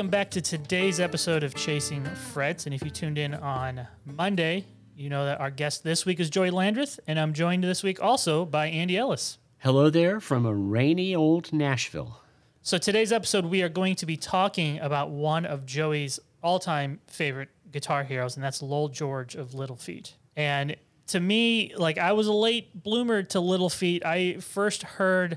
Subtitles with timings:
[0.00, 2.64] Welcome back to today's episode of Chasing Frets.
[2.64, 4.64] And if you tuned in on Monday,
[4.96, 8.02] you know that our guest this week is Joey Landreth, and I'm joined this week
[8.02, 9.36] also by Andy Ellis.
[9.58, 12.22] Hello there from a rainy old Nashville.
[12.62, 17.50] So today's episode, we are going to be talking about one of Joey's all-time favorite
[17.70, 20.14] guitar heroes, and that's Lowell George of Little Feat.
[20.34, 20.76] And
[21.08, 24.02] to me, like I was a late bloomer to Little Feat.
[24.06, 25.36] I first heard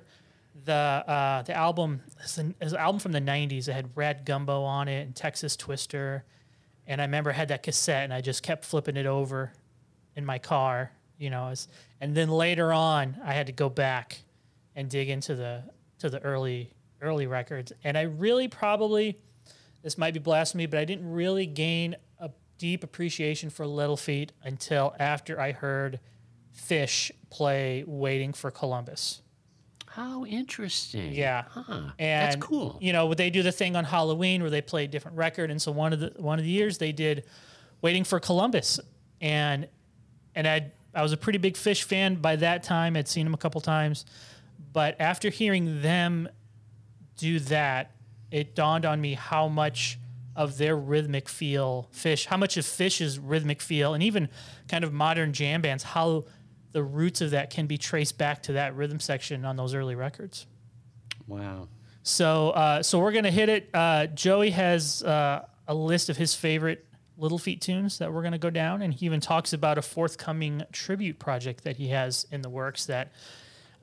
[0.66, 3.68] the uh, the album it's an, an album from the '90s.
[3.68, 6.24] It had Rad Gumbo on it and Texas Twister,
[6.88, 9.52] and I remember I had that cassette, and I just kept flipping it over
[10.16, 11.48] in my car, you know.
[11.48, 11.68] As,
[12.00, 14.20] and then later on, I had to go back
[14.76, 15.64] and dig into the
[16.00, 19.18] to the early early records, and I really probably
[19.82, 24.32] this might be blasphemy, but I didn't really gain a deep appreciation for Little Feat
[24.44, 26.00] until after I heard
[26.56, 29.23] Phish play "Waiting for Columbus."
[29.94, 31.14] How interesting.
[31.14, 31.44] Yeah.
[31.50, 31.92] Huh.
[32.00, 32.80] And That's cool.
[32.82, 35.62] You know, they do the thing on Halloween where they play a different record, and
[35.62, 37.26] so one of the one of the years they did
[37.84, 38.80] "Waiting for Columbus,"
[39.22, 39.68] and
[40.34, 42.98] and I I was a pretty big Phish fan by that time.
[42.98, 44.06] I'd seen them a couple times,
[44.72, 46.28] but after hearing them
[47.18, 47.92] do that,
[48.32, 50.00] it dawned on me how much
[50.36, 54.28] of their rhythmic feel Phish, how much of Phish's rhythmic feel, and even
[54.68, 56.26] kind of modern jam bands, how
[56.74, 59.96] the roots of that can be traced back to that rhythm section on those early
[59.96, 60.46] records.
[61.28, 61.70] Wow.
[62.04, 63.70] So, uh, so we're gonna hit it.
[63.74, 66.86] Uh, Joey has uh, a list of his favorite
[67.18, 70.64] Little Feat tunes that we're gonna go down, and he even talks about a forthcoming
[70.74, 73.14] tribute project that he has in the works that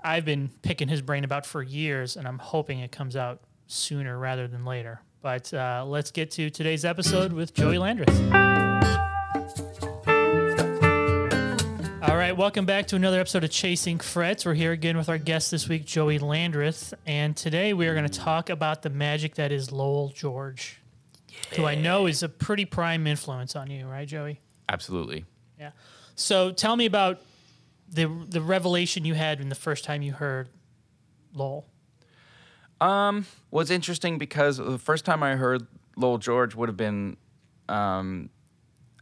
[0.02, 4.18] I've been picking his brain about for years, and I'm hoping it comes out sooner
[4.18, 5.00] rather than later.
[5.22, 8.79] But uh, let's get to today's episode with Joey Landreth.
[12.02, 14.46] All right, welcome back to another episode of Chasing Frets.
[14.46, 18.08] We're here again with our guest this week, Joey Landreth, and today we are going
[18.08, 20.80] to talk about the magic that is Lowell George,
[21.56, 24.40] who I know is a pretty prime influence on you, right, Joey?
[24.70, 25.26] Absolutely.
[25.58, 25.72] Yeah.
[26.14, 27.20] So tell me about
[27.92, 30.48] the the revelation you had when the first time you heard
[31.34, 31.66] Lowell.
[32.80, 35.66] Um, was interesting because the first time I heard
[35.96, 37.18] Lowell George would have been
[37.68, 38.30] um,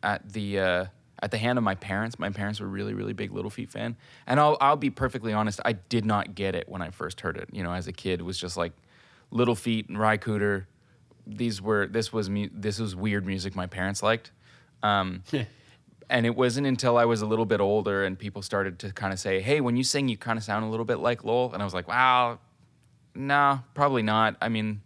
[0.03, 0.85] at the uh,
[1.21, 2.19] at the hand of my parents.
[2.19, 3.97] My parents were really, really big Little Feat fan,
[4.27, 5.61] and I'll I'll be perfectly honest.
[5.65, 7.49] I did not get it when I first heard it.
[7.53, 8.73] You know, as a kid, it was just like
[9.31, 10.67] Little Feat and Ry Cooder.
[11.27, 14.31] These were this was mu- this was weird music my parents liked.
[14.83, 15.23] Um,
[16.11, 19.13] and it wasn't until I was a little bit older and people started to kind
[19.13, 21.53] of say, "Hey, when you sing, you kind of sound a little bit like Lowell,"
[21.53, 22.39] and I was like, "Wow,
[23.15, 24.83] no, probably not." I mean,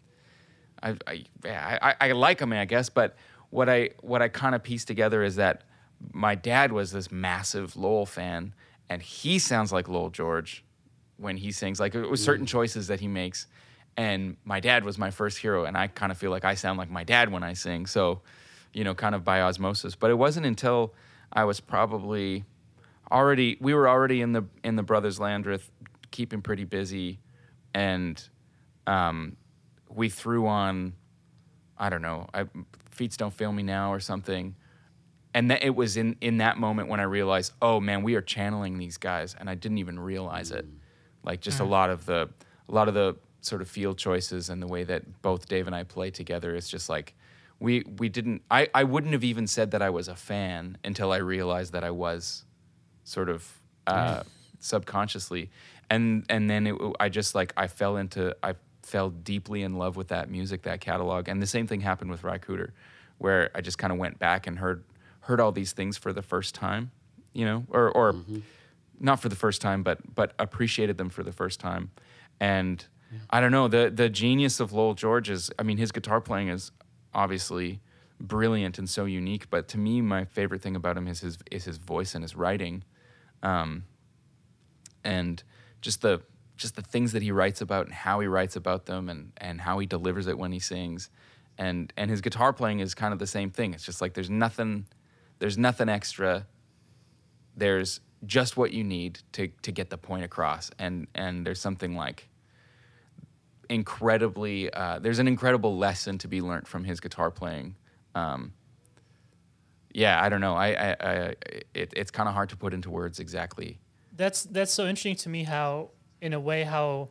[0.83, 3.17] I I, I, I like him, I guess, but
[3.51, 5.63] what I what I kind of pieced together is that
[6.13, 8.55] my dad was this massive Lowell fan,
[8.89, 10.65] and he sounds like Lowell George
[11.17, 11.79] when he sings.
[11.79, 13.47] Like it was certain choices that he makes,
[13.97, 16.79] and my dad was my first hero, and I kind of feel like I sound
[16.79, 17.87] like my dad when I sing.
[17.87, 18.23] So,
[18.73, 19.95] you know, kind of by osmosis.
[19.95, 20.95] But it wasn't until
[21.33, 22.45] I was probably
[23.11, 25.71] already we were already in the in the Brothers Landreth,
[26.11, 27.21] keeping pretty busy,
[27.75, 28.23] and
[28.87, 29.37] um,
[29.89, 30.95] we threw on
[31.79, 32.45] I don't know, I,
[32.91, 34.55] Feats Don't Fail Me Now or something.
[35.35, 38.21] And that it was in, in that moment when I realized, oh man, we are
[38.21, 40.67] channeling these guys, and I didn't even realize it.
[40.67, 40.79] Mm.
[41.25, 41.71] Like just a mm.
[41.71, 42.29] lot of the
[42.69, 45.75] a lot of the sort of field choices and the way that both Dave and
[45.75, 47.15] I play together is just like
[47.61, 51.13] we we didn't I, I wouldn't have even said that I was a fan until
[51.13, 52.45] I realized that I was
[53.05, 54.27] sort of uh, mm.
[54.59, 55.51] subconsciously.
[55.91, 59.97] And and then it, I just like I fell into I fell deeply in love
[59.97, 61.29] with that music that catalog.
[61.29, 62.71] And the same thing happened with Ry Cooder
[63.19, 64.83] where I just kind of went back and heard
[65.23, 66.91] heard all these things for the first time
[67.33, 68.15] you know or or
[69.01, 71.91] not for the first time but but appreciated them for the first time
[72.41, 72.87] and
[73.31, 76.49] I don't know the the genius of Lowell George is I mean his guitar playing
[76.49, 76.71] is
[77.15, 77.81] obviously
[78.23, 79.51] brilliant and so unique.
[79.51, 82.35] But to me, my favorite thing about him is his is his voice and his
[82.35, 82.85] writing,
[83.43, 83.85] um,
[85.05, 85.43] and
[85.83, 86.23] just the
[86.57, 89.61] just the things that he writes about and how he writes about them and and
[89.61, 91.11] how he delivers it when he sings,
[91.59, 93.75] and and his guitar playing is kind of the same thing.
[93.75, 94.87] It's just like there's nothing
[95.43, 96.47] there's nothing extra.
[97.57, 101.97] There's just what you need to to get the point across, and and there's something
[101.97, 102.29] like
[103.69, 107.75] incredibly uh, there's an incredible lesson to be learned from his guitar playing
[108.15, 108.53] um,
[109.95, 111.15] yeah i don't know i, I, I
[111.73, 113.81] it, it's kind of hard to put into words exactly
[114.15, 115.45] That's that's so interesting to me.
[115.45, 115.91] How,
[116.21, 117.09] in a way, how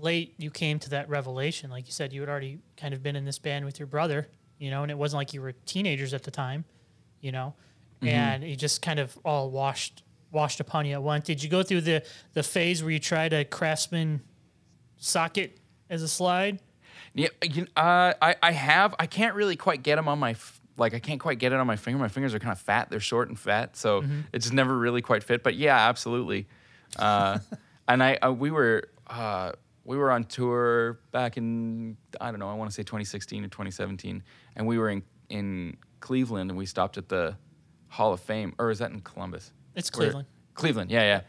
[0.00, 1.70] late you came to that revelation.
[1.70, 4.28] Like you said, you had already kind of been in this band with your brother,
[4.58, 6.64] you know, and it wasn't like you were teenagers at the time,
[7.22, 7.54] you know,
[8.02, 11.24] and it just kind of all washed washed upon you at once.
[11.24, 12.02] Did you go through the
[12.34, 14.20] the phase where you tried a Craftsman
[14.98, 15.58] socket
[15.88, 16.58] as a slide?
[17.14, 18.94] yeah you, uh, I, I have.
[18.98, 21.58] I can't really quite get them on my f- like i can't quite get it
[21.58, 21.98] on my finger.
[21.98, 22.90] My fingers are kind of fat.
[22.90, 26.48] They're short and fat so it just never really quite fit but yeah absolutely.
[26.98, 27.38] Uh,
[27.88, 29.52] and i uh, we were uh,
[29.84, 33.48] we were on tour back in i don't know i want to say 2016 or
[33.48, 34.22] 2017
[34.56, 37.34] and we were in in cleveland and we stopped at the
[37.88, 40.28] hall of fame or is that in columbus It's Where- Cleveland.
[40.54, 41.20] Cleveland, yeah, yeah.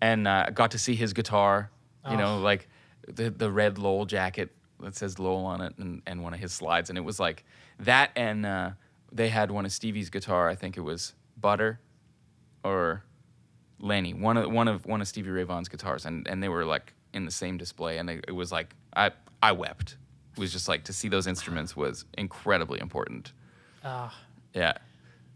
[0.00, 1.70] And uh, got to see his guitar,
[2.10, 2.68] you know, like
[3.06, 4.48] the the red Lowell jacket
[4.80, 7.44] that says Lowell on it, and, and one of his slides, and it was like
[7.80, 8.10] that.
[8.16, 8.70] And uh,
[9.12, 10.48] they had one of Stevie's guitar.
[10.48, 11.78] I think it was Butter,
[12.64, 13.04] or
[13.78, 16.64] Lenny, one of one of one of Stevie Ray Vaughan's guitars, and and they were
[16.64, 19.10] like in the same display, and they, it was like I
[19.42, 19.98] I wept.
[20.32, 23.32] It was just like to see those instruments was incredibly important.
[23.84, 24.14] Ah.
[24.54, 24.74] Yeah.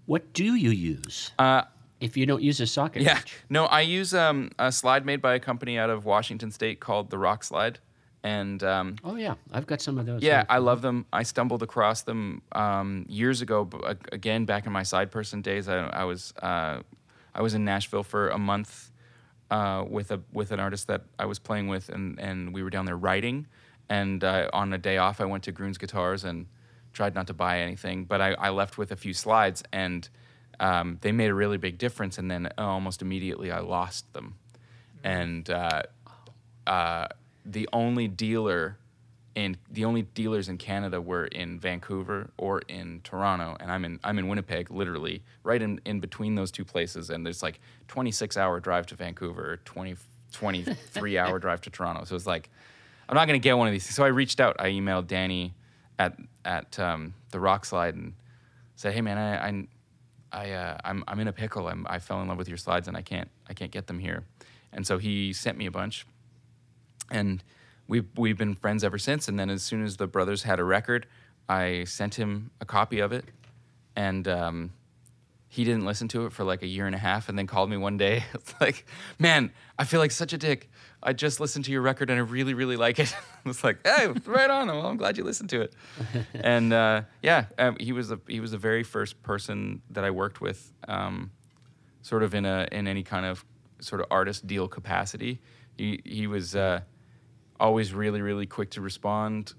[0.07, 1.63] What do you use Uh,
[2.01, 3.15] if you don't use a socket Yeah.
[3.15, 3.37] wrench?
[3.51, 7.11] No, I use um, a slide made by a company out of Washington State called
[7.11, 7.79] the Rock Slide,
[8.23, 10.23] and um, Oh yeah, I've got some of those.
[10.23, 10.45] yeah.
[10.49, 11.07] I love them.
[11.13, 13.69] I stumbled across them um, years ago.
[13.83, 16.81] Uh, again, back in my side person days, I, I was uh,
[17.35, 18.91] I was in Nashville for a month
[19.51, 22.71] uh, with a with an artist that I was playing with, and and we were
[22.71, 23.47] down there writing.
[23.89, 26.47] And uh, on a day off, I went to Gruhn's Guitars and
[26.97, 30.09] tried not to buy anything, but I, I left with a few slides, and
[30.59, 32.17] um, they made a really big difference.
[32.19, 34.37] And then almost immediately, I lost them,
[35.05, 35.83] and uh,
[36.67, 37.07] uh,
[37.45, 38.79] the only dealer
[39.35, 44.01] in the only dealers in Canada were in Vancouver or in Toronto, and I'm in
[44.03, 47.11] I'm in Winnipeg, literally right in, in between those two places.
[47.11, 49.97] And there's like 26 hour drive to Vancouver, 20
[50.33, 52.05] 23 hour drive to Toronto.
[52.05, 52.49] So it's like
[53.09, 53.95] I'm not gonna get one of these.
[53.95, 54.57] So I reached out.
[54.59, 55.53] I emailed Danny
[55.99, 58.15] at at um, the Rock Slide and
[58.77, 59.67] said, "Hey man, I, I
[60.33, 61.69] I uh, I'm I'm in a pickle.
[61.69, 63.99] I'm, I fell in love with your slides and I can't I can't get them
[63.99, 64.25] here."
[64.73, 66.07] And so he sent me a bunch,
[67.11, 67.43] and
[67.89, 69.29] we've we've been friends ever since.
[69.29, 71.07] And then as soon as the brothers had a record,
[71.49, 73.25] I sent him a copy of it,
[73.95, 74.73] and um,
[75.57, 77.71] he didn't listen to it for like a year and a half, and then called
[77.71, 78.25] me one day.
[78.35, 78.85] It's like,
[79.19, 80.71] man, I feel like such a dick.
[81.03, 83.17] I just listened to your record and I really really like it.
[83.47, 84.69] it's like, hey, right on.
[84.69, 85.73] Well, I'm glad you listened to it.
[86.35, 90.11] and uh, yeah, um, he was the he was the very first person that I
[90.11, 90.71] worked with.
[90.87, 91.31] Um,
[92.03, 93.43] sort of in a in any kind of
[93.81, 95.41] sort of artist deal capacity.
[95.79, 96.81] He he was uh,
[97.59, 99.55] always really really quick to respond,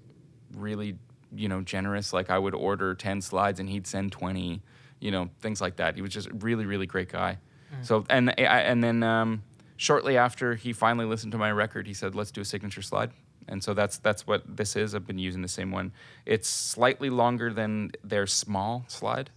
[0.54, 0.96] really
[1.34, 2.12] you know generous.
[2.12, 4.62] Like I would order ten slides and he'd send twenty,
[5.00, 5.94] you know things like that.
[5.96, 7.38] He was just a really really great guy.
[7.82, 9.42] So and I, and then um,
[9.76, 13.10] shortly after he finally listened to my record, he said, "Let's do a signature slide."
[13.50, 14.94] And so that's that's what this is.
[14.94, 15.92] I've been using the same one.
[16.26, 19.30] It's slightly longer than their small slide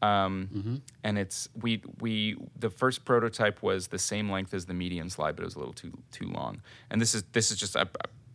[0.00, 5.08] um, and it's we we the first prototype was the same length as the medium
[5.08, 6.60] slide, but it was a little too too long.
[6.90, 7.86] And this is this is just I, I-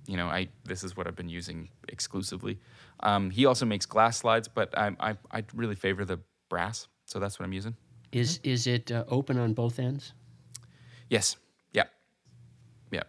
[0.08, 2.60] you know I this is what I've been using exclusively.
[3.02, 7.20] Um, he also makes glass slides, but I, I I really favor the brass, so
[7.20, 7.76] that's what I'm using.
[8.12, 10.14] Is is it uh, open on both ends?
[11.10, 11.38] Yes,
[11.74, 11.84] yeah,
[12.92, 13.04] yeah.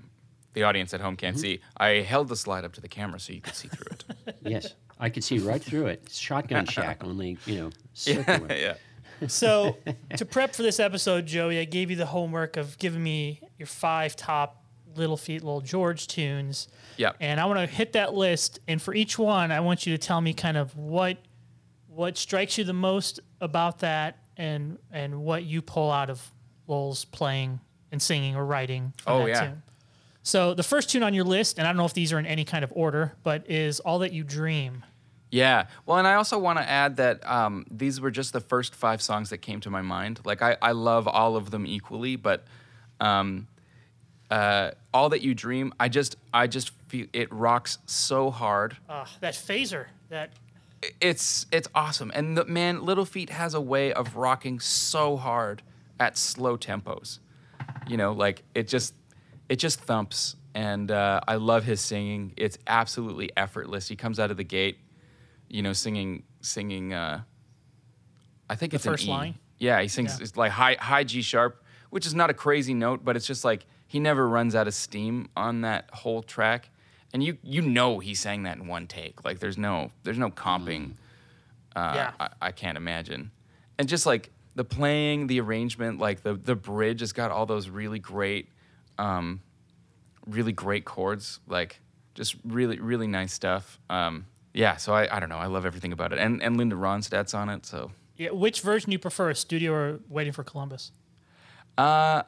[0.55, 1.61] The audience at home can't see.
[1.77, 4.05] I held the slide up to the camera so you could see through it.
[4.43, 6.03] Yes, I could see right through it.
[6.07, 8.49] It's Shotgun Shack, only you know circular.
[8.55, 8.75] yeah.
[9.27, 9.77] So
[10.17, 13.67] to prep for this episode, Joey, I gave you the homework of giving me your
[13.67, 14.65] five top
[14.97, 16.69] Little Feat, Lowell George tunes.
[16.97, 17.13] Yeah.
[17.21, 19.99] And I want to hit that list, and for each one, I want you to
[19.99, 21.19] tell me kind of what
[21.99, 26.23] what strikes you the most about that, and and what you pull out of
[26.69, 27.59] Lowell's playing
[27.91, 28.93] and singing or writing.
[29.05, 29.41] Oh, that yeah.
[29.41, 29.63] Tune.
[30.23, 32.27] So the first tune on your list, and I don't know if these are in
[32.27, 34.85] any kind of order, but is "All That You Dream."
[35.33, 35.67] Yeah.
[35.87, 39.03] Well, and I also want to add that um, these were just the first five
[39.03, 40.21] songs that came to my mind.
[40.25, 42.45] Like, I, I love all of them equally, but
[43.01, 43.49] um,
[44.31, 48.77] uh, all that you dream, I just I just feel it rocks so hard.
[48.89, 50.31] Uh, that phaser, that
[51.01, 52.11] it's it's awesome.
[52.15, 55.63] And the, man, Little Feat has a way of rocking so hard
[55.99, 57.19] at slow tempos.
[57.87, 58.95] You know, like it just
[59.49, 60.37] it just thumps.
[60.55, 62.33] And uh, I love his singing.
[62.37, 63.87] It's absolutely effortless.
[63.87, 64.79] He comes out of the gate,
[65.49, 66.93] you know, singing singing.
[66.93, 67.23] Uh,
[68.51, 69.13] I think it's first an E.
[69.13, 69.35] line?
[69.59, 70.25] Yeah, he sings Yeah.
[70.25, 73.45] it's like high high G sharp, which is not a crazy note, but it's just
[73.45, 76.71] like he never runs out of steam on that whole track.
[77.15, 79.25] And you you know he sang that in one take.
[79.25, 80.93] Like there's no there's no comping.
[81.75, 82.13] Uh, Yeah.
[82.21, 83.31] I, I can't imagine.
[83.79, 87.69] And just like the playing, the arrangement, like the the bridge has got all those
[87.71, 88.49] really great,
[88.99, 89.41] um,
[90.27, 91.41] really great chords.
[91.47, 91.81] Like
[92.15, 93.79] just really really nice stuff.
[93.89, 94.77] Um, yeah.
[94.77, 95.39] So I, I don't know.
[95.39, 96.19] I love everything about it.
[96.19, 97.65] And and Linda Ronstadt's on it.
[97.65, 100.91] So Yeah, which version do you prefer, studio or Waiting for Columbus?
[101.79, 102.23] Uh,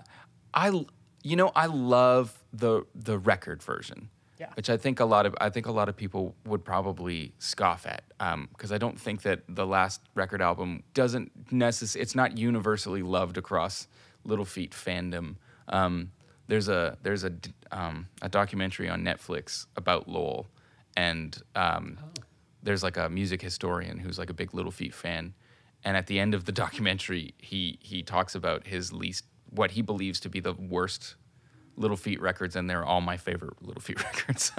[0.54, 0.86] I, l-
[1.22, 4.08] you know, I love the the record version.
[4.40, 4.46] Yeah.
[4.54, 7.86] Which I think a lot of I think a lot of people would probably scoff
[7.86, 8.04] at
[8.52, 13.36] because I don't think that the last record album doesn't necessarily it's not universally loved
[13.36, 13.86] across
[14.24, 15.36] Little Feat fandom.
[15.68, 16.12] Um,
[16.46, 17.32] there's a there's a
[17.70, 20.46] um, a documentary on Netflix about Lowell,
[20.96, 21.98] and um,
[22.62, 25.34] there's like a music historian who's like a big Little Feat fan,
[25.84, 29.82] and at the end of the documentary, he he talks about his least what he
[29.82, 31.16] believes to be the worst
[31.80, 34.52] Little Feat records, and they're all my favorite Little Feat records.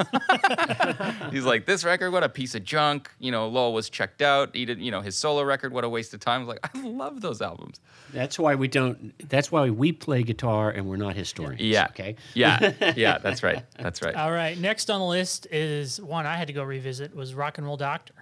[1.32, 3.12] He's like, this record, what a piece of junk.
[3.20, 4.56] You know, Lowell was checked out.
[4.56, 6.42] He did, you know, his solo record, what a waste of time.
[6.42, 7.80] I was like, I love those albums.
[8.12, 9.14] That's why we don't.
[9.30, 11.62] That's why we play guitar and we're not historians.
[11.62, 11.88] Yeah.
[11.92, 12.16] Okay.
[12.34, 12.74] Yeah.
[12.96, 13.20] Yeah.
[13.20, 13.64] That's right.
[13.78, 14.16] That's right.
[14.16, 17.58] All right, next on the list is one I had to go revisit was Rock
[17.60, 18.14] and Roll Doctor.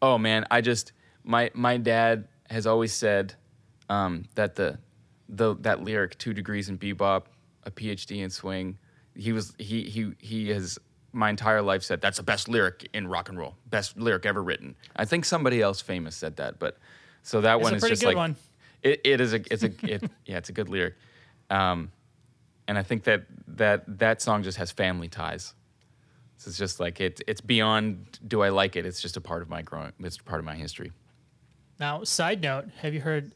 [0.00, 0.92] Oh man, I just
[1.24, 3.34] my my dad has always said
[3.90, 4.78] um, that the
[5.28, 7.24] the that lyric two degrees in bebop,
[7.68, 8.78] a PhD in swing.
[9.14, 10.78] He was he he he has
[11.12, 14.42] my entire life said that's the best lyric in rock and roll, best lyric ever
[14.42, 14.74] written.
[14.96, 16.78] I think somebody else famous said that, but
[17.22, 18.36] so that It's one is just good like one.
[18.82, 20.94] It, it is a it's a it, yeah it's a good lyric,
[21.50, 21.92] um,
[22.66, 25.54] and I think that that that song just has family ties.
[26.36, 28.86] So it's just like it it's beyond do I like it?
[28.86, 29.92] It's just a part of my growing.
[30.00, 30.92] It's part of my history.
[31.80, 33.32] Now, side note, have you heard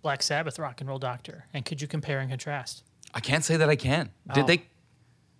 [0.00, 1.46] Black Sabbath Rock and Roll Doctor?
[1.52, 2.84] And could you compare and contrast?
[3.14, 4.10] I can't say that I can.
[4.30, 4.34] Oh.
[4.34, 4.64] Did they?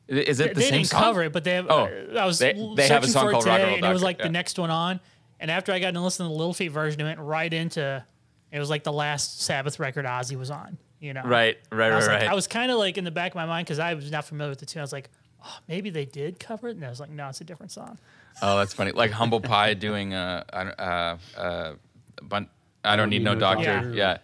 [0.08, 1.02] Is it the they same didn't song?
[1.02, 1.66] cover it, but they have.
[1.70, 1.88] Oh,
[2.18, 3.76] I was they- they have a searching song for it called Rock and today, Roll
[3.76, 4.24] and it was Doctor, like yeah.
[4.24, 5.00] the next one on.
[5.40, 8.04] And after I got to listen to the Little Feat version, it went right into.
[8.50, 10.76] It was like the last Sabbath record Ozzy was on.
[11.00, 11.22] You know.
[11.24, 12.30] Right, right, I was right, like, right.
[12.30, 14.24] I was kind of like in the back of my mind because I was not
[14.24, 14.80] familiar with the tune.
[14.80, 15.08] I was like,
[15.44, 17.98] oh, maybe they did cover it, and I was like, no, it's a different song.
[18.40, 18.92] Oh, that's funny.
[18.92, 21.74] Like Humble Pie doing uh, uh, uh,
[22.22, 22.48] bun-
[22.84, 23.64] I don't need no doctor.
[23.64, 23.94] Doctor.
[23.94, 24.18] Yeah.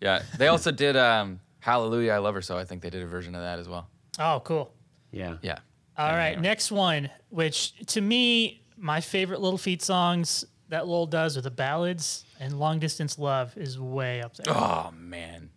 [0.00, 2.58] yeah, They also did um, Hallelujah, I Love Her So.
[2.58, 3.88] I think they did a version of that as well.
[4.18, 4.72] Oh, cool.
[5.12, 5.36] Yeah.
[5.42, 5.58] Yeah.
[5.96, 6.42] All right, Anyway.
[6.42, 11.50] next one, which to me, my favorite Little Feat songs that Lowell does are the
[11.50, 14.52] ballads, and Long Distance Love is way up there.
[14.56, 15.50] Oh man,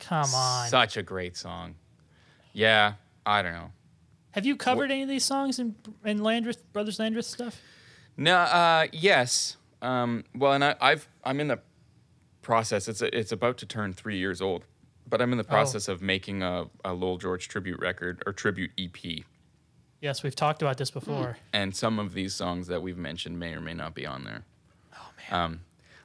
[0.00, 0.68] Come on.
[0.68, 1.74] such a great song.
[2.54, 3.70] Yeah, I don't know.
[4.32, 7.60] Have you covered any of these songs in, in Landreth, Brothers Landreth stuff?
[8.16, 9.58] No, uh, yes.
[9.82, 11.60] Um, well, and I, I've I'm in the
[12.40, 12.88] process.
[12.88, 14.64] It's a, it's about to turn three years old,
[15.12, 18.70] but I'm in the process of making a, a Lowell George tribute record or tribute
[18.78, 18.96] EP.
[20.00, 21.36] Yes, we've talked about this before.
[21.52, 24.42] and some of these songs that we've mentioned may or may not be on there.
[24.96, 25.44] Oh man.
[25.44, 25.60] Um,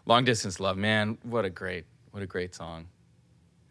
[0.06, 1.18] Long distance love, man.
[1.24, 2.88] What a great, what a great song.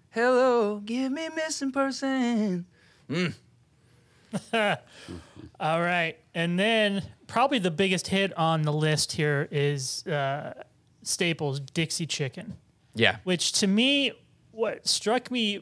[0.08, 2.64] Hello, give me a missing person.
[3.10, 3.28] All
[5.82, 10.54] right, and then probably the biggest hit on the list here is uh,
[11.02, 12.56] Staples' Dixie Chicken.
[12.94, 13.16] Yeah.
[13.24, 14.12] which to me,
[14.56, 15.60] what struck me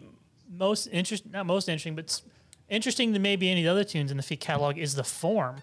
[0.50, 2.20] most interesting, not most interesting, but
[2.68, 5.56] interesting than maybe any of the other tunes in the Feat catalog is the form.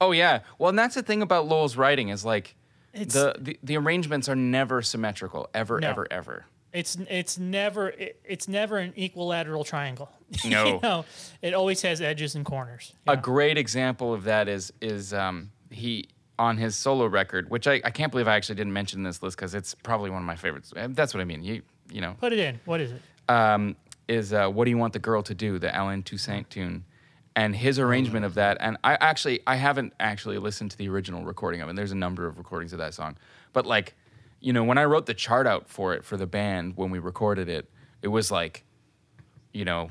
[0.00, 0.40] Oh yeah.
[0.58, 2.54] Well, and that's the thing about Lowell's writing is like
[2.94, 5.90] It's the, the the arrangements are never symmetrical, ever, No.
[5.90, 6.46] ever, ever.
[6.72, 10.10] it's it's never it, it's never an equilateral triangle.
[10.44, 10.66] No.
[10.66, 11.04] you know,
[11.42, 12.94] it always has edges and corners.
[13.06, 16.06] A great example of that is is um, he
[16.38, 19.36] on his solo record, which I, I can't believe I actually didn't mention this list
[19.36, 20.72] because it's probably one of my favorites.
[20.74, 21.42] Uh, That's what I mean.
[21.44, 22.60] You you know, Put it in.
[22.64, 23.02] What is it?
[23.28, 23.76] um,
[24.08, 26.84] is uh, "What Do You Want the Girl to Do?" the Allen Toussaint tune,
[27.36, 28.56] and his arrangement of that.
[28.60, 31.70] And I actually I haven't actually listened to the original recording of it.
[31.70, 33.16] And there's a number of recordings of that song,
[33.52, 33.94] but like,
[34.40, 36.98] you know, when I wrote the chart out for it for the band when we
[36.98, 37.70] recorded it,
[38.02, 38.64] it was like,
[39.52, 39.90] you know,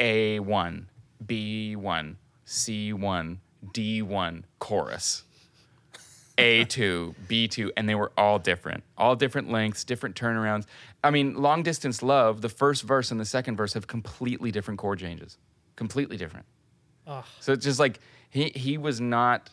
[0.00, 0.88] A one,
[1.26, 3.40] B one, C one,
[3.72, 5.24] D one chorus.
[6.38, 8.82] A2, B2, and they were all different.
[8.98, 10.66] All different lengths, different turnarounds.
[11.02, 14.78] I mean, Long Distance Love, the first verse and the second verse have completely different
[14.78, 15.38] chord changes.
[15.76, 16.46] Completely different.
[17.06, 17.24] Ugh.
[17.40, 18.00] So it's just like
[18.30, 19.50] he he was not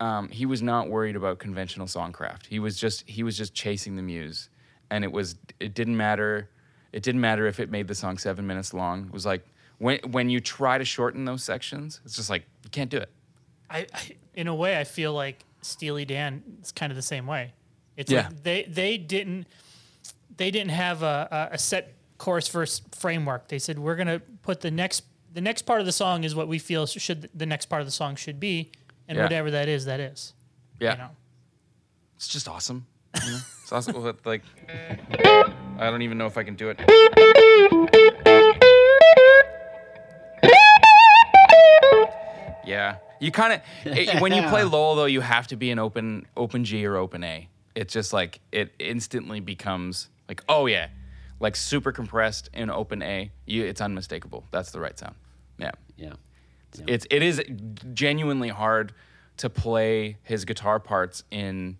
[0.00, 2.46] um, he was not worried about conventional songcraft.
[2.46, 4.48] He was just he was just chasing the muse,
[4.90, 6.48] and it was it didn't matter.
[6.92, 9.06] It didn't matter if it made the song seven minutes long.
[9.06, 9.46] It was like
[9.78, 13.10] when when you try to shorten those sections, it's just like you can't do it.
[13.68, 17.26] I, I in a way I feel like Steely Dan is kind of the same
[17.26, 17.52] way.
[17.96, 18.28] It's Yeah.
[18.28, 19.46] like they they didn't
[20.36, 23.48] they didn't have a, a set chorus verse framework.
[23.48, 26.48] They said we're gonna put the next the next part of the song is what
[26.48, 28.70] we feel should the next part of the song should be,
[29.08, 29.24] and Yeah.
[29.24, 30.32] whatever that is, that is.
[30.80, 31.10] Yeah, You know.
[32.16, 32.86] it's just awesome.
[33.24, 33.38] you know?
[33.62, 34.14] It's awesome.
[34.24, 36.80] Like I don't even know if I can do it.
[42.70, 46.26] Yeah, you kind of when you play Lowell though, you have to be an open
[46.36, 47.48] open G or open A.
[47.74, 50.88] It's just like it instantly becomes like oh yeah,
[51.40, 53.30] like super compressed in open A.
[53.46, 54.44] You, it's unmistakable.
[54.50, 55.14] That's the right sound.
[55.58, 56.14] Yeah, Yeah.
[56.86, 57.42] it's it is
[57.92, 58.92] genuinely hard
[59.38, 61.78] to play his guitar parts in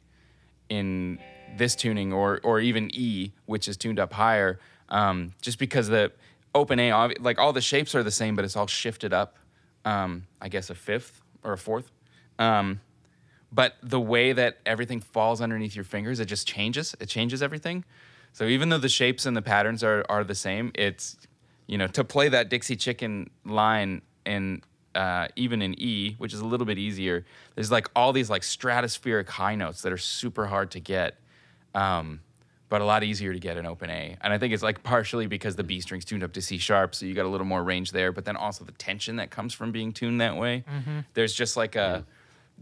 [0.68, 1.18] in
[1.56, 6.12] this tuning or or even E, which is tuned up higher, um, just because the
[6.54, 9.36] open A, like all the shapes are the same, but it's all shifted up.
[9.84, 11.90] Um, I guess a fifth or a fourth.
[12.38, 12.80] Um,
[13.52, 16.94] but the way that everything falls underneath your fingers, it just changes.
[17.00, 17.84] It changes everything.
[18.32, 21.16] So even though the shapes and the patterns are are the same, it's
[21.66, 24.62] you know to play that Dixie Chicken line in
[24.94, 27.24] uh, even in E, which is a little bit easier.
[27.54, 31.18] There's like all these like stratospheric high notes that are super hard to get,
[31.74, 32.20] um,
[32.70, 34.16] but a lot easier to get in open A.
[34.22, 36.94] And I think it's like partially because the B string's tuned up to C sharp,
[36.94, 38.12] so you got a little more range there.
[38.12, 40.64] But then also the tension that comes from being tuned that way.
[41.12, 42.06] There's just like a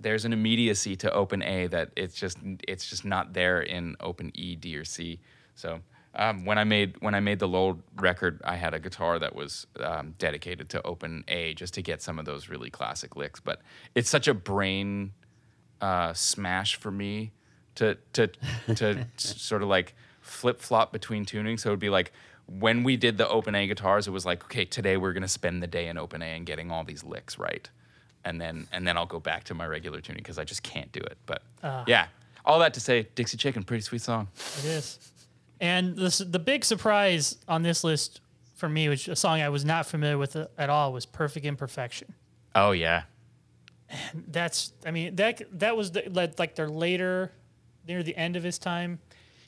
[0.00, 4.32] there's an immediacy to open A that it's just it's just not there in open
[4.34, 5.20] E, D, or C.
[5.54, 5.80] So
[6.14, 9.34] um, when I made when I made the Lowell record, I had a guitar that
[9.34, 13.40] was um, dedicated to open A just to get some of those really classic licks.
[13.40, 13.60] But
[13.94, 15.12] it's such a brain
[15.82, 17.32] uh, smash for me
[17.78, 18.28] to to
[18.74, 21.58] to sort of like flip flop between tuning.
[21.58, 22.12] So it'd be like
[22.46, 25.62] when we did the open A guitars, it was like, okay, today we're gonna spend
[25.62, 27.68] the day in open A and getting all these licks right,
[28.24, 30.90] and then and then I'll go back to my regular tuning because I just can't
[30.92, 31.16] do it.
[31.26, 31.84] But ah.
[31.86, 32.06] yeah,
[32.44, 34.28] all that to say, Dixie Chicken, pretty sweet song.
[34.58, 34.98] It is.
[35.60, 38.20] And this, the big surprise on this list
[38.54, 41.44] for me, which a song I was not familiar with uh, at all, was "Perfect
[41.44, 42.14] Imperfection."
[42.54, 43.02] Oh yeah,
[44.14, 47.32] That's, I mean, that that was the, like like their later,
[47.88, 49.00] near the end of his time.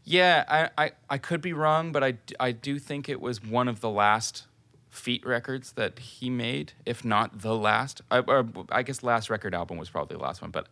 [0.04, 0.44] yeah.
[0.48, 3.80] I, I I could be wrong, but I, I do think it was one of
[3.80, 4.46] the last
[4.88, 8.00] feat records that he made, if not the last.
[8.10, 10.66] I, or I guess last record album was probably the last one, but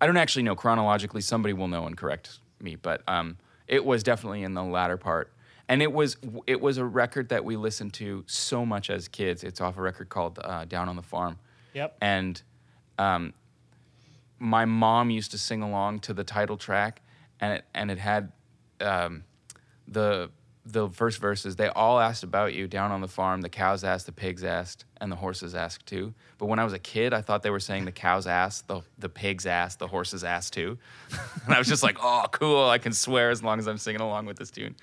[0.00, 1.20] I don't actually know chronologically.
[1.20, 5.30] Somebody will know and correct me, but um, it was definitely in the latter part,
[5.68, 9.42] and it was it was a record that we listened to so much as kids.
[9.44, 11.38] It's off a record called uh, Down on the Farm,
[11.74, 11.96] Yep.
[12.00, 12.40] and
[12.98, 13.34] um,
[14.40, 17.02] my mom used to sing along to the title track,
[17.40, 18.32] and it and it had
[18.80, 19.22] um,
[19.86, 20.30] the
[20.64, 21.56] the first verses.
[21.56, 23.42] They all asked about you down on the farm.
[23.42, 26.14] The cows asked, the pigs asked, and the horses asked too.
[26.38, 28.80] But when I was a kid, I thought they were saying the cows asked, the
[28.98, 30.78] the pigs asked, the horses asked too,
[31.44, 32.68] and I was just like, oh, cool!
[32.68, 34.74] I can swear as long as I'm singing along with this tune.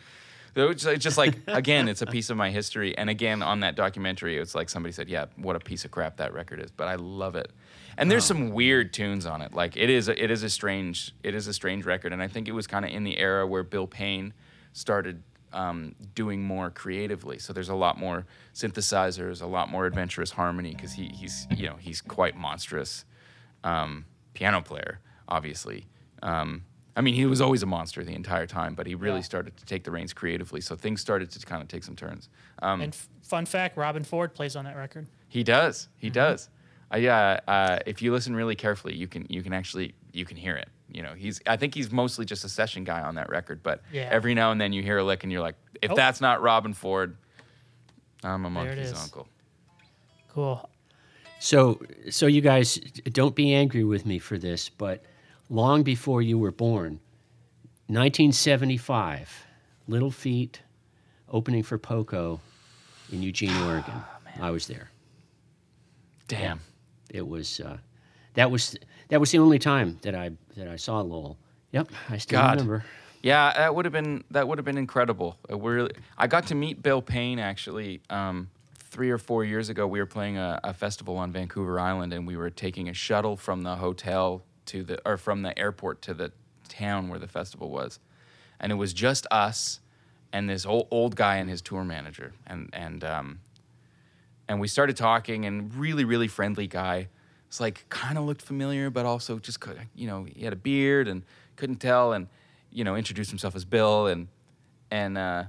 [0.58, 2.98] It's just like again, it's a piece of my history.
[2.98, 6.18] And again, on that documentary, it's like somebody said, "Yeah, what a piece of crap
[6.18, 7.52] that record is," but I love it.
[7.98, 9.54] And there's some weird tunes on it.
[9.54, 12.14] Like it is, a, it is a strange, it is a strange record.
[12.14, 14.34] And I think it was kind of in the era where Bill Payne
[14.74, 17.40] started um, doing more creatively.
[17.40, 21.68] So there's a lot more synthesizers, a lot more adventurous harmony because he, he's you
[21.68, 23.06] know he's quite monstrous
[23.64, 25.88] um, piano player, obviously.
[26.22, 26.64] Um,
[26.98, 29.22] I mean, he was always a monster the entire time, but he really Yeah.
[29.22, 30.62] started to take the reins creatively.
[30.62, 32.28] So things started to kind of take some turns.
[32.62, 35.08] Um, And f- fun fact: Robben Ford plays on that record.
[35.30, 35.84] he does.
[35.84, 35.92] Mm-hmm.
[36.00, 36.50] He does.
[36.92, 37.40] Uh, yeah.
[37.48, 40.70] Uh, if you listen really carefully, you can you can actually you can hear it.
[40.92, 41.40] You know, he's.
[41.46, 44.08] I think he's mostly just a session guy on that record, but Yeah.
[44.12, 45.96] every now and then you hear a lick and you're like, if Oh.
[45.96, 47.16] that's not Robben Ford,
[48.24, 49.28] I'm a monkey's uncle.
[50.30, 50.68] Cool.
[51.40, 51.80] So,
[52.10, 52.76] so you guys
[53.12, 55.04] don't be angry with me for this, but
[55.50, 57.00] long before you were born,
[57.88, 59.46] 1975,
[59.88, 60.62] Little Feat
[61.30, 62.40] opening for Poco
[63.12, 64.04] in Eugene, Oregon.
[64.40, 64.90] I was there.
[66.28, 66.60] Damn.
[67.10, 67.78] It was uh,
[68.34, 68.78] that was
[69.10, 71.38] that was the only time that I that I saw Lowell.
[71.72, 72.52] Yep, I still God.
[72.52, 72.86] remember.
[73.24, 75.38] Yeah, that would have been that would have been incredible.
[75.50, 79.88] Really, I got to meet Bill Payne actually um, three or four years ago.
[79.88, 83.38] We were playing a, a festival on Vancouver Island, and we were taking a shuttle
[83.38, 86.32] from the hotel to the or from the airport to the
[86.70, 88.00] town where the festival was,
[88.60, 89.80] and it was just us
[90.32, 93.40] and this old old guy and his tour manager, and and um,
[94.48, 97.08] and we started talking and really really friendly guy.
[97.48, 100.58] Was like kind of looked familiar, but also just could you know he had a
[100.58, 101.24] beard and
[101.56, 102.28] couldn't tell, and
[102.72, 104.28] you know introduced himself as Bill, and
[104.92, 105.46] and uh,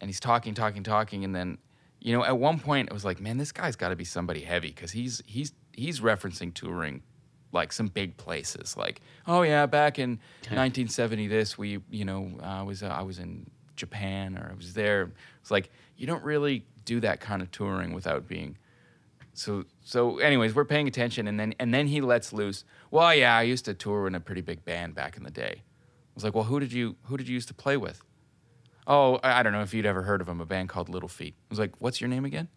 [0.00, 1.58] and he's talking, talking, talking, and then
[2.00, 4.40] you know at one point it was like, man, this guy's got to be somebody
[4.40, 7.02] heavy because he's he's he's referencing touring
[7.52, 10.10] like some big places like oh yeah back in
[10.42, 14.74] 1970 this we you know i was uh, i was in japan or i was
[14.74, 15.10] there.
[15.40, 18.56] It's like you don't really do that kind of touring without being
[19.32, 22.64] so so anyways we're paying attention and then and then he lets loose.
[22.90, 25.54] Well yeah i used to tour in a pretty big band back in the day.
[25.62, 28.02] I was like well who did you who did you used to play with?
[28.86, 31.08] Oh i I don't know if you'd ever heard of him a band called little
[31.08, 31.34] feat.
[31.38, 32.48] I was like what's your name again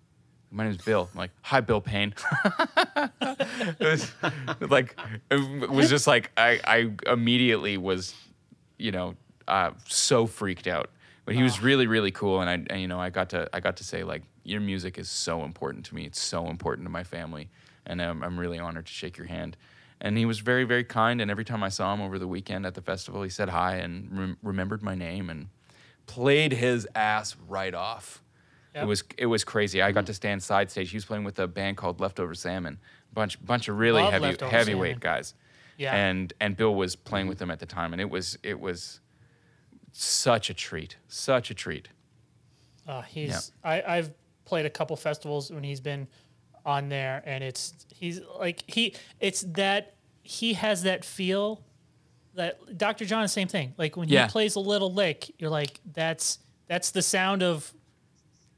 [0.54, 1.10] my name's bill.
[1.12, 2.14] I'm like hi bill payne.
[3.80, 4.12] It was
[4.60, 8.14] like it was just like I, I immediately was
[8.78, 9.16] you know
[9.48, 10.90] uh, so freaked out.
[11.26, 13.60] But he was really really cool and I and, you know I got to I
[13.60, 16.06] got to say like your music is so important to me.
[16.06, 17.50] It's so important to my family
[17.86, 19.58] and I'm, I'm really honored to shake your hand.
[20.02, 22.66] And he was very very kind and every time I saw him over the weekend
[22.66, 25.48] at the festival he said hi and rem- remembered my name and
[26.06, 28.22] played his ass right off
[28.76, 28.84] Yep.
[28.84, 29.82] it was it was crazy.
[29.82, 30.90] I got to stand side stage.
[30.90, 32.80] He was playing with a band called Leftover Salmon,
[33.14, 35.18] bunch bunch of really Love heavy Leftover heavyweight Salmon.
[35.18, 35.34] guys.
[35.78, 35.96] Yeah.
[35.96, 39.00] And and Bill was playing with them at the time, and it was it was
[39.92, 41.90] such a treat, such a treat.
[42.88, 44.12] Uh, he's I, I've
[44.46, 46.08] played a couple festivals when he's been
[46.66, 51.64] on there, and it's he's like he it's that he has that feel
[52.36, 53.06] that Dr.
[53.06, 53.74] John is same thing.
[53.78, 54.26] Like when Yeah.
[54.26, 57.72] he plays a little lick, you're like that's that's the sound of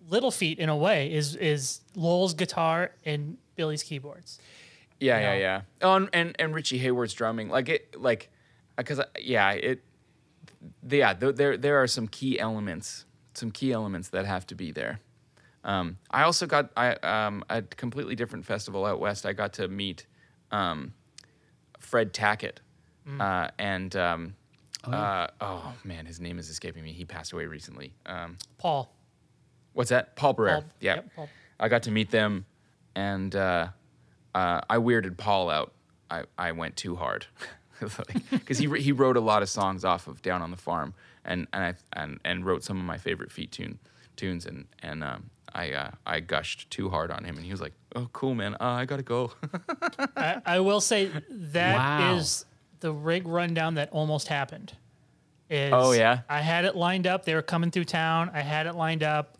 [0.09, 4.39] Little Feat in a way is is Lowell's guitar and Billy's keyboards.
[4.99, 5.39] Yeah, yeah, know?
[5.39, 5.61] yeah.
[5.81, 8.29] Oh, and, and and Richie Hayward's drumming, like it, like,
[8.77, 9.83] because yeah, it,
[10.87, 14.71] yeah, th- there there are some key elements, some key elements that have to be
[14.71, 14.99] there.
[15.63, 19.25] Um, I also got I um a completely different festival out west.
[19.25, 20.05] I got to meet
[20.51, 20.93] um,
[21.79, 22.57] Fred Tackett,
[23.19, 24.35] uh, and um,
[24.85, 26.93] oh, uh, oh man, his name is escaping me.
[26.93, 27.93] He passed away recently.
[28.05, 28.94] Um, Paul.
[29.75, 30.15] What's that?
[30.15, 30.61] Paul Barrere.
[30.61, 30.95] Paul- yeah.
[30.95, 31.29] yep, Paul.
[31.59, 32.45] I got to meet them,
[32.95, 33.67] and uh,
[34.33, 35.71] uh, I weirded Paul out.
[36.09, 37.27] I, I went too hard
[38.31, 41.47] because he he wrote a lot of songs off of Down on the Farm, and
[41.53, 43.79] and I and, and wrote some of my favorite Feat tune
[44.15, 47.61] tunes, and and um, I uh, I gushed too hard on him, and he was
[47.61, 48.55] like, "Oh, cool, man.
[48.55, 49.31] Uh, I gotta go."
[50.17, 52.51] I, I will say that is Wow.
[52.81, 54.73] the rig rundown that almost happened.
[55.49, 56.21] Is Oh, yeah?
[56.27, 57.23] I had it lined up.
[57.25, 58.31] They were coming through town.
[58.33, 59.37] I had it lined up.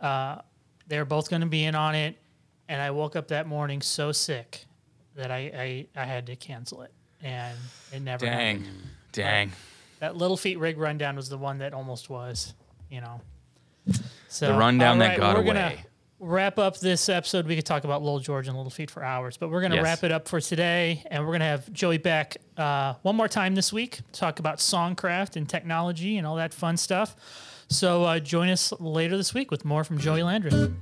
[0.00, 0.36] Uh,
[0.86, 2.16] they're both going to be in on it,
[2.68, 4.64] and I woke up that morning so sick
[5.16, 7.56] that I I, I had to cancel it, and
[7.92, 8.82] it never Dang, happened.
[9.12, 9.52] dang.
[10.00, 12.54] That little Feat rig rundown was the one that almost was,
[12.90, 13.20] you know.
[14.28, 15.84] So The rundown that got we're gonna away.
[16.20, 17.46] Wrap up this episode.
[17.46, 19.84] We could talk about Lowell George and Little Feat for hours, but we're gonna Yes.
[19.84, 23.54] wrap it up for today, and we're gonna have Joey back uh, one more time
[23.54, 24.00] this week.
[24.12, 27.14] Talk about songcraft and technology and all that fun stuff.
[27.70, 30.72] So uh, join us later this week with more from Joey Landreth.